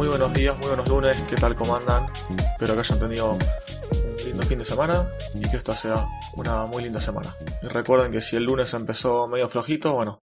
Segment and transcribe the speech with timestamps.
[0.00, 1.54] Muy buenos días, muy buenos lunes, ¿qué tal?
[1.54, 2.06] ¿Cómo andan?
[2.52, 6.84] Espero que hayan tenido un lindo fin de semana y que esta sea una muy
[6.84, 7.34] linda semana.
[7.62, 10.22] Y recuerden que si el lunes empezó medio flojito, bueno,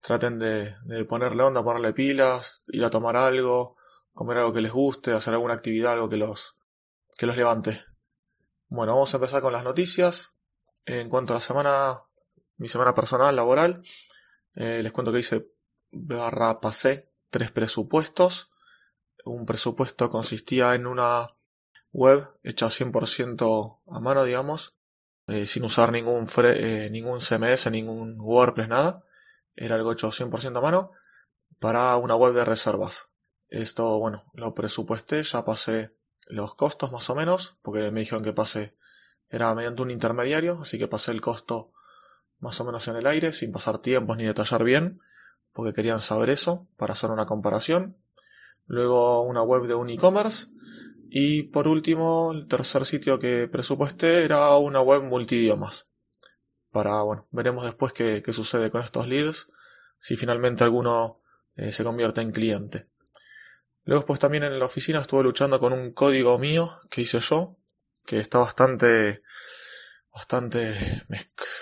[0.00, 0.74] traten de,
[1.08, 3.76] ponerle onda, ponerle pilas, ir a tomar algo,
[4.12, 6.56] comer algo que les guste, hacer alguna actividad, algo que los,
[7.16, 7.80] que los levante.
[8.66, 10.34] Bueno, vamos a empezar con las noticias.
[10.84, 12.02] En cuanto a la semana,
[12.56, 13.82] mi semana personal, laboral,
[14.56, 15.46] eh, les cuento que hice
[15.92, 18.51] barra pasé tres presupuestos
[19.24, 21.34] un presupuesto consistía en una
[21.92, 24.74] web hecha 100% a mano, digamos,
[25.26, 29.04] eh, sin usar ningún, eh, ningún CMS, ningún WordPress, nada.
[29.54, 30.92] Era algo hecho 100% a mano
[31.58, 33.10] para una web de reservas.
[33.48, 35.94] Esto, bueno, lo presupuesté, ya pasé
[36.26, 38.74] los costos más o menos, porque me dijeron que pasé,
[39.28, 41.72] era mediante un intermediario, así que pasé el costo
[42.38, 45.00] más o menos en el aire, sin pasar tiempos ni detallar bien,
[45.52, 47.96] porque querían saber eso, para hacer una comparación
[48.66, 50.48] luego una web de un e-commerce
[51.08, 55.90] y por último el tercer sitio que presupuesté era una web multidiomas.
[56.70, 59.50] Para, bueno, veremos después qué, sucede con estos leads,
[59.98, 61.20] si finalmente alguno
[61.54, 62.88] eh, se convierte en cliente.
[63.84, 67.58] Luego pues también en la oficina estuve luchando con un código mío que hice yo,
[68.06, 69.22] que está bastante,
[70.12, 71.04] bastante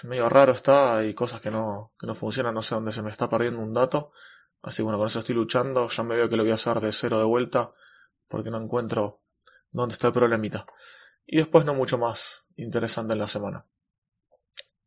[0.04, 3.10] medio raro está, hay cosas que no, que no funcionan, no sé dónde se me
[3.10, 4.12] está perdiendo un dato,
[4.62, 5.88] Así que bueno, con eso estoy luchando.
[5.88, 7.72] Ya me veo que lo voy a hacer de cero de vuelta.
[8.28, 9.22] Porque no encuentro
[9.70, 10.66] dónde está el problemita.
[11.26, 13.66] Y después no mucho más interesante en la semana.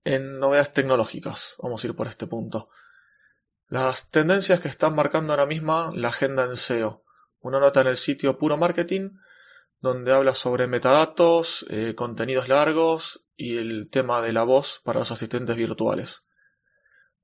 [0.04, 2.70] En novedades tecnológicas, vamos a ir por este punto.
[3.68, 7.06] Las tendencias que están marcando ahora misma la agenda en SEO.
[7.40, 9.12] Una nota en el sitio Puro Marketing,
[9.80, 15.12] donde habla sobre metadatos, eh, contenidos largos y el tema de la voz para los
[15.12, 16.26] asistentes virtuales.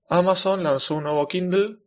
[0.10, 1.80] Amazon lanzó un nuevo Kindle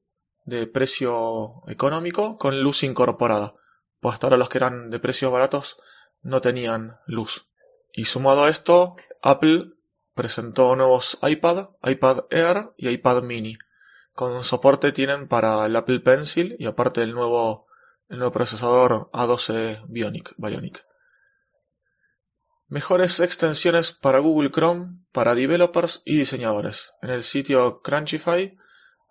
[0.45, 3.55] de precio económico con luz incorporada.
[4.01, 5.79] Pues hasta ahora los que eran de precios baratos
[6.23, 7.49] no tenían luz.
[7.93, 9.73] Y sumado a esto, Apple
[10.15, 13.59] presentó nuevos iPad, iPad Air y iPad Mini.
[14.13, 17.67] Con soporte tienen para el Apple Pencil y aparte el nuevo,
[18.09, 20.85] el nuevo procesador A12 Bionic, Bionic.
[22.69, 26.95] Mejores extensiones para Google Chrome para developers y diseñadores.
[27.03, 28.57] En el sitio Crunchify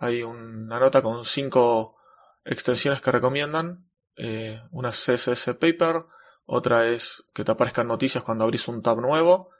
[0.01, 1.95] hay una nota con cinco
[2.43, 3.87] extensiones que recomiendan.
[4.15, 6.05] Eh, una CSS Paper,
[6.45, 9.51] otra es que te aparezcan noticias cuando abrís un tab nuevo,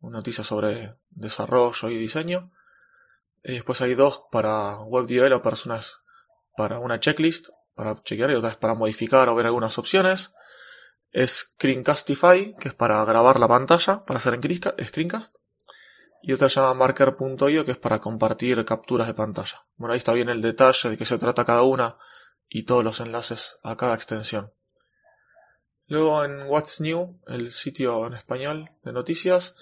[0.00, 2.50] noticias sobre desarrollo y diseño.
[3.44, 6.00] Y después hay dos para web developers, unas
[6.56, 10.32] para una checklist para chequear y otras para modificar o ver algunas opciones.
[11.12, 15.36] Es Screencastify, que es para grabar la pantalla, para hacer en screencast
[16.22, 19.64] y otra llama marker.io que es para compartir capturas de pantalla.
[19.76, 21.96] Bueno, ahí está bien el detalle de qué se trata cada una
[22.48, 24.52] y todos los enlaces a cada extensión.
[25.86, 29.56] Luego en What's New, el sitio en español de noticias,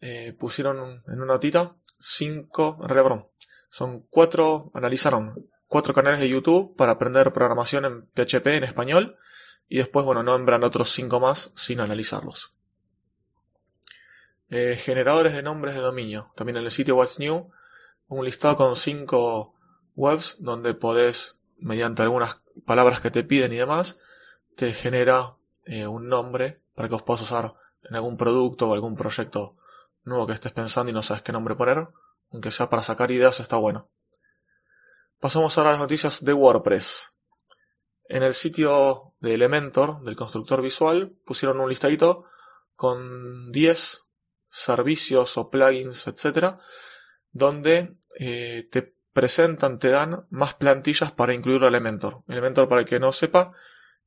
[0.00, 3.24] eh, pusieron en una notita cinco, en
[3.70, 9.16] son cuatro, analizaron cuatro canales de YouTube para aprender programación en PHP en español
[9.68, 12.54] y después, bueno, nombran otros cinco más sin analizarlos.
[14.50, 16.32] Eh, generadores de nombres de dominio.
[16.36, 17.50] También en el sitio What's New,
[18.08, 19.54] un listado con cinco
[19.96, 24.00] webs donde podés, mediante algunas palabras que te piden y demás,
[24.56, 28.96] te genera eh, un nombre para que os puedas usar en algún producto o algún
[28.96, 29.56] proyecto
[30.04, 31.88] nuevo que estés pensando y no sabes qué nombre poner.
[32.30, 33.88] Aunque sea para sacar ideas, está bueno.
[35.20, 37.14] Pasamos ahora a las noticias de WordPress.
[38.08, 42.26] En el sitio de Elementor, del constructor visual, pusieron un listadito
[42.76, 44.03] con 10
[44.54, 46.60] servicios o plugins, etcétera,
[47.32, 52.22] donde eh, te presentan, te dan más plantillas para incluir Elementor.
[52.28, 53.52] Elementor, para el que no sepa,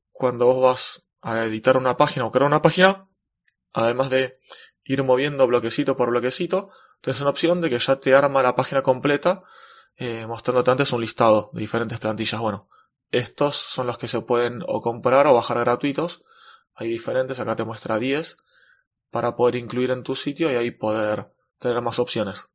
[0.09, 3.09] cuando vos vas a editar una página o crear una página,
[3.73, 4.39] además de
[4.85, 6.71] ir moviendo bloquecito por bloquecito,
[7.01, 9.43] tienes una opción de que ya te arma la página completa,
[9.97, 12.39] eh, mostrándote antes un listado de diferentes plantillas.
[12.39, 12.69] Bueno,
[13.11, 16.23] estos son los que se pueden o comprar o bajar gratuitos.
[16.73, 18.37] Hay diferentes, acá te muestra 10
[19.09, 22.49] para poder incluir en tu sitio y ahí poder tener más opciones.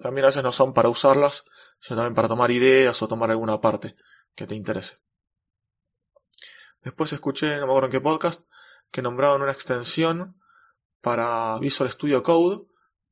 [0.00, 1.44] También a veces no son para usarlas,
[1.78, 3.94] sino también para tomar ideas o tomar alguna parte
[4.34, 4.98] que te interese.
[6.82, 8.44] Después escuché, no me acuerdo en qué podcast,
[8.90, 10.40] que nombraron una extensión
[11.00, 12.66] para Visual Studio Code,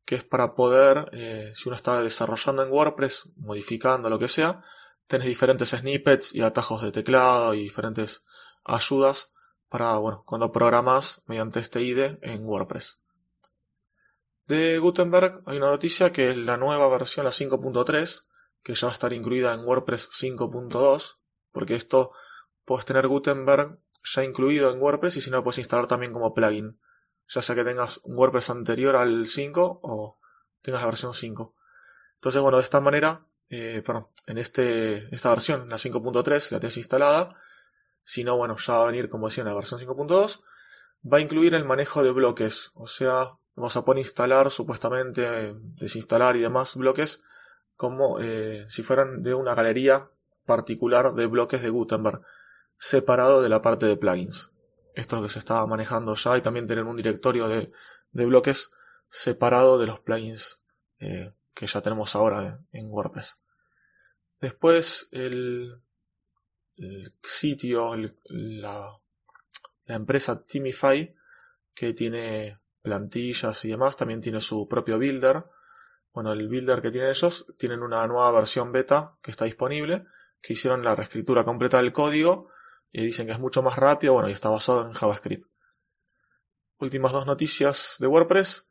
[0.04, 4.62] que es para poder, eh, si uno está desarrollando en WordPress, modificando lo que sea,
[5.06, 8.24] tenés diferentes snippets y atajos de teclado y diferentes
[8.64, 9.31] ayudas
[9.72, 13.00] para, bueno, cuando programas mediante este IDE en WordPress.
[14.46, 18.26] De Gutenberg hay una noticia que es la nueva versión, la 5.3,
[18.62, 21.16] que ya va a estar incluida en WordPress 5.2,
[21.52, 22.12] porque esto
[22.66, 26.78] puedes tener Gutenberg ya incluido en WordPress y si no puedes instalar también como plugin,
[27.26, 30.18] ya sea que tengas un WordPress anterior al 5 o
[30.60, 31.54] tengas la versión 5.
[32.16, 33.82] Entonces, bueno, de esta manera, eh,
[34.26, 37.30] en este, esta versión, la 5.3, la tienes instalada.
[38.04, 40.42] Si no, bueno, ya va a venir, como decía, en la versión 5.2.
[41.10, 46.36] Va a incluir el manejo de bloques, o sea, vamos a poder instalar supuestamente, desinstalar
[46.36, 47.22] y demás bloques
[47.76, 50.08] como eh, si fueran de una galería
[50.46, 52.22] particular de bloques de Gutenberg,
[52.78, 54.52] separado de la parte de plugins.
[54.94, 57.72] Esto es lo que se estaba manejando ya y también tener un directorio de,
[58.12, 58.70] bloques
[59.08, 60.60] separado de los plugins
[60.98, 63.40] eh, que ya tenemos ahora en WordPress.
[64.40, 65.80] Después el,
[67.22, 67.94] sitio,
[68.26, 68.98] la,
[69.86, 71.14] la empresa Timify,
[71.74, 75.44] que tiene plantillas y demás, también tiene su propio builder
[76.12, 80.04] bueno, el builder que tienen ellos tienen una nueva versión beta que está disponible,
[80.42, 82.50] que hicieron la reescritura completa del código
[82.90, 85.48] y dicen que es mucho más rápido, bueno, y está basado en JavaScript.
[86.78, 88.68] Últimas dos noticias de WordPress.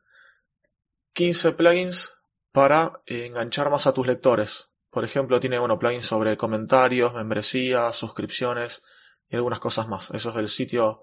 [1.14, 2.14] 15 plugins
[2.52, 4.71] para enganchar más a tus lectores.
[4.92, 8.82] Por ejemplo, tiene bueno, plugins sobre comentarios, membresías, suscripciones
[9.30, 10.10] y algunas cosas más.
[10.10, 11.02] Eso es del sitio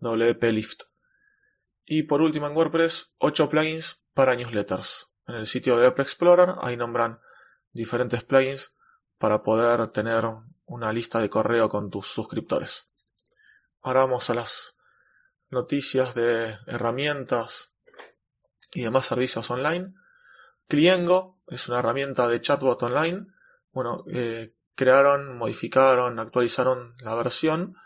[0.00, 0.82] WP Lift.
[1.86, 6.56] Y por último en WordPress, 8 plugins para newsletters en el sitio de App Explorer,
[6.60, 7.18] ahí nombran
[7.72, 8.74] diferentes plugins
[9.16, 10.22] para poder tener
[10.66, 12.90] una lista de correo con tus suscriptores.
[13.80, 14.76] Ahora vamos a las
[15.48, 17.72] noticias de herramientas
[18.74, 19.94] y demás servicios online.
[20.68, 23.26] Cliengo es una herramienta de chatbot online.
[23.72, 27.76] Bueno, eh, crearon, modificaron, actualizaron la versión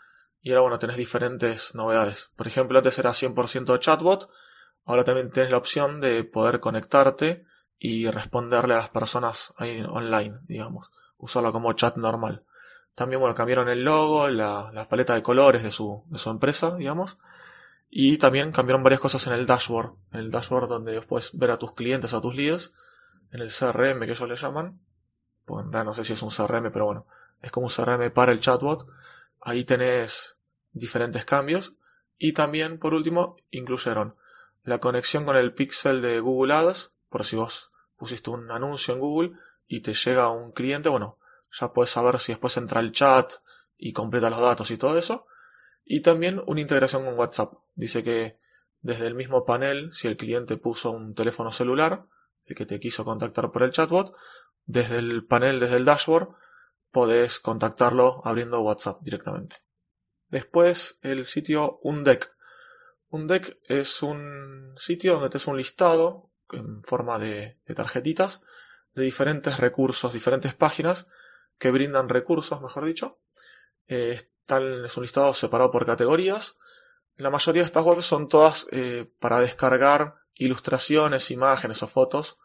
[0.41, 2.31] y ahora bueno, tenés diferentes novedades.
[2.35, 4.29] Por ejemplo, antes era 100% chatbot
[4.85, 7.45] Ahora también tienes la opción de poder conectarte
[7.79, 10.91] y responderle a las personas ahí online, digamos.
[11.17, 12.45] Usarlo como chat normal.
[12.93, 17.17] También, bueno, cambiaron el logo, la, paleta de colores de su, de su empresa, digamos.
[17.89, 19.95] Y también cambiaron varias cosas en el dashboard.
[20.11, 22.71] En el dashboard donde puedes ver a tus clientes, a tus leads.
[23.35, 24.79] En el CRM que ellos le llaman.
[25.43, 27.05] Pues no sé si es un CRM, pero bueno.
[27.41, 28.87] Es como un CRM para el chatbot.
[29.41, 30.39] Ahí tenés
[30.71, 31.75] diferentes cambios.
[32.17, 34.15] Y también, por último, incluyeron
[34.63, 39.01] la conexión con el pixel de Google Ads, por si vos pusiste un anuncio en
[39.01, 39.31] Google
[39.67, 41.19] y te llega un cliente, bueno,
[41.51, 43.33] ya puedes saber si después entra el chat
[43.77, 45.27] y completa los datos y todo eso.
[45.83, 47.53] Y también una integración con WhatsApp.
[47.75, 48.39] Dice que
[48.79, 52.05] desde el mismo panel, si el cliente puso un teléfono celular,
[52.45, 54.15] el que te quiso contactar por el chatbot,
[54.65, 56.29] desde el panel, desde el dashboard,
[56.91, 59.57] podés contactarlo abriendo WhatsApp directamente.
[60.29, 62.33] Después el sitio Undec.
[63.09, 68.41] Un deck es un sitio donde te es un listado en forma de, tarjetitas
[68.93, 71.07] de diferentes recursos, diferentes páginas
[71.57, 73.19] que brindan recursos, mejor dicho.
[73.87, 76.57] Eh, es un listado separado por categorías.
[77.17, 82.37] La mayoría de estas webs son todas eh, para descargar ilustraciones, imágenes o fotos,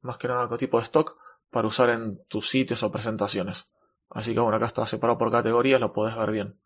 [0.00, 1.18] más que nada tipo de stock,
[1.50, 3.70] para usar en tus sitios o presentaciones.
[4.10, 6.60] Así que bueno, acá está separado por categorías, lo podés ver bien.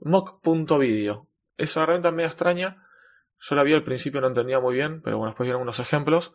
[0.00, 2.86] Mock.video es una herramienta medio extraña.
[3.38, 6.34] Yo la vi al principio, no entendía muy bien, pero bueno, después vieron unos ejemplos.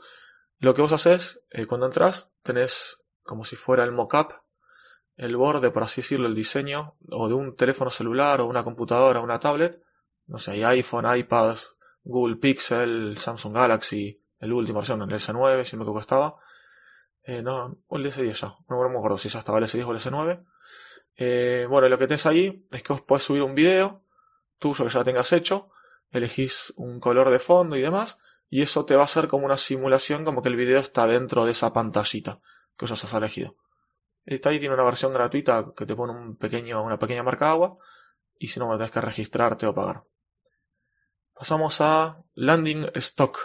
[0.60, 4.32] Lo que vos haces, eh, cuando entras, tenés como si fuera el mockup,
[5.16, 9.20] el borde, por así decirlo, el diseño, o de un teléfono celular, o una computadora,
[9.20, 9.82] o una tablet.
[10.28, 15.78] No sé, hay iPhone, iPads, Google Pixel, Samsung Galaxy, el último versión, el S9, si
[15.78, 16.36] me equivoco estaba.
[17.24, 19.92] Eh, no, o el S10 ya, no me acuerdo si ya estaba el S10 o
[19.92, 20.46] el S9.
[21.18, 24.04] Eh, bueno, lo que tenés ahí es que vos podés subir un video,
[24.58, 25.70] tuyo que ya tengas hecho,
[26.12, 28.18] elegís un color de fondo y demás,
[28.50, 31.46] y eso te va a hacer como una simulación, como que el video está dentro
[31.46, 32.40] de esa pantallita
[32.78, 33.56] que ya has elegido.
[34.26, 37.78] Esta ahí tiene una versión gratuita que te pone un pequeño, una pequeña marca agua,
[38.38, 40.04] y si no, tenés que registrarte o pagar.
[41.40, 43.38] Pasamos a Landing Stock.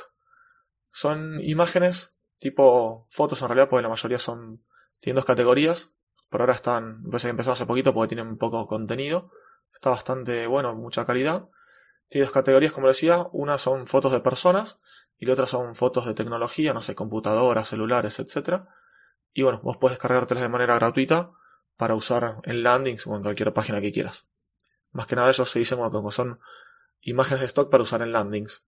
[0.90, 4.64] Son imágenes tipo fotos en realidad, porque la mayoría son,
[4.98, 5.94] tienen dos categorías.
[6.28, 9.30] Por ahora están, me parece que empezó hace poquito porque tienen poco contenido.
[9.72, 11.48] Está bastante bueno, mucha calidad.
[12.08, 13.28] Tiene dos categorías, como decía.
[13.30, 14.80] Una son fotos de personas
[15.16, 18.64] y la otra son fotos de tecnología, no sé, computadoras, celulares, etc.
[19.32, 21.30] Y bueno, vos puedes descargártelas de manera gratuita
[21.76, 24.26] para usar en landings o en cualquier página que quieras.
[24.90, 26.40] Más que nada ellos se dicen como son
[27.04, 28.64] imágenes de stock para usar en landings.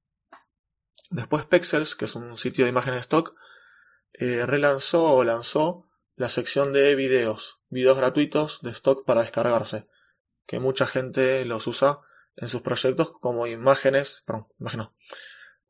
[1.11, 3.35] Después Pexels, que es un sitio de imágenes de stock,
[4.12, 9.87] eh, relanzó o lanzó la sección de videos, videos gratuitos de stock para descargarse,
[10.47, 12.00] que mucha gente los usa
[12.37, 14.95] en sus proyectos como imágenes, perdón, imagino,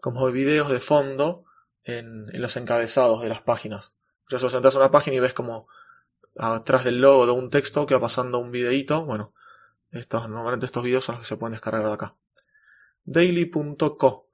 [0.00, 1.44] como videos de fondo
[1.84, 3.96] en, los encabezados de las páginas.
[4.28, 5.68] Ya si entras a una página y ves como
[6.36, 9.32] atrás del logo de un texto que va pasando un videíto, bueno,
[9.90, 12.16] estos, normalmente estos videos son los que se pueden descargar de acá.
[13.06, 14.26] Daily.co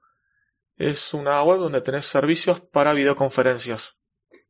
[0.75, 3.99] es una web donde tenés servicios para videoconferencias.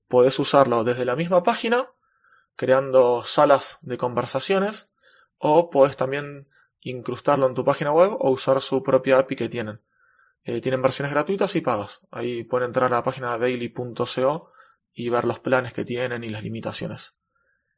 [0.07, 1.89] Podés usarlo desde la misma página,
[2.55, 4.89] creando salas de conversaciones,
[5.37, 6.47] o podés también
[6.79, 9.81] incrustarlo en tu página web o usar su propia API que tienen.
[10.45, 12.01] Eh, tienen versiones gratuitas y pagas.
[12.09, 14.51] Ahí pueden entrar a la página daily.co
[14.93, 17.17] y ver los planes que tienen y las limitaciones.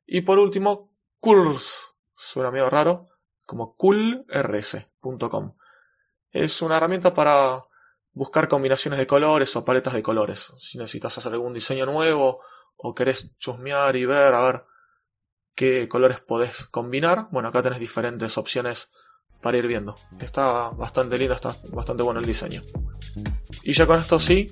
[0.06, 1.96] Y por último, Kurs.
[2.14, 3.08] Suena medio raro,
[3.46, 5.56] como coolrs.com.
[6.36, 7.64] Es una herramienta para
[8.12, 10.52] buscar combinaciones de colores o paletas de colores.
[10.58, 12.42] Si necesitas hacer algún diseño nuevo
[12.76, 14.66] o querés chusmear y ver a ver
[15.56, 18.92] qué colores podés combinar, bueno, acá tenés diferentes opciones
[19.42, 19.96] para ir viendo.
[20.20, 22.62] Está bastante lindo, está bastante bueno el diseño.
[23.64, 24.52] Y ya con esto sí,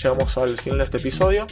[0.00, 1.48] llegamos al final de este episodio.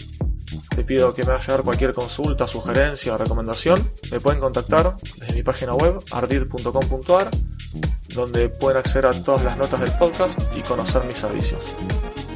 [0.72, 3.90] Te pido que me hagas llegar cualquier consulta, sugerencia o recomendación.
[4.12, 7.28] Me pueden contactar desde mi página web ardid.com.ar,
[8.14, 11.75] donde pueden acceder a todas las notas del podcast y conocer mis servicios.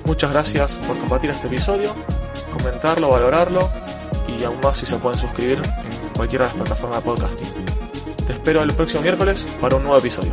[0.04, 1.94] Muchas gracias por compartir este episodio,
[2.52, 3.70] comentarlo, valorarlo
[4.26, 7.48] y aún más si se pueden suscribir en cualquiera de las plataformas de podcasting.
[8.26, 10.32] Te espero el próximo miércoles para un nuevo episodio.